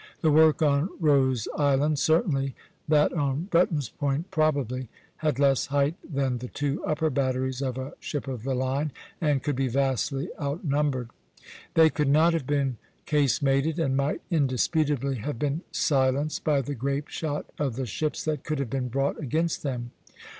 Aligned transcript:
The 0.21 0.31
work 0.31 0.63
on 0.63 0.89
Rose 0.99 1.47
Island 1.59 1.99
certainly, 1.99 2.55
that 2.87 3.13
on 3.13 3.43
Brenton's 3.51 3.89
Point 3.89 4.31
probably, 4.31 4.89
had 5.17 5.37
less 5.37 5.67
height 5.67 5.93
than 6.03 6.39
the 6.39 6.47
two 6.47 6.83
upper 6.83 7.11
batteries 7.11 7.61
of 7.61 7.77
a 7.77 7.93
ship 7.99 8.27
of 8.27 8.41
the 8.41 8.55
line, 8.55 8.91
and 9.21 9.43
could 9.43 9.55
be 9.55 9.67
vastly 9.67 10.29
outnumbered. 10.41 11.11
They 11.75 11.91
could 11.91 12.09
not 12.09 12.33
have 12.33 12.47
been 12.47 12.77
casemated, 13.05 13.77
and 13.77 13.95
might 13.95 14.21
indisputably 14.31 15.17
have 15.17 15.37
been 15.37 15.61
silenced 15.71 16.43
by 16.43 16.61
the 16.61 16.73
grapeshot 16.73 17.45
of 17.59 17.75
the 17.75 17.85
ships 17.85 18.25
that 18.25 18.43
could 18.43 18.57
have 18.57 18.71
been 18.71 18.87
brought 18.87 19.19
against 19.21 19.61
them. 19.61 19.91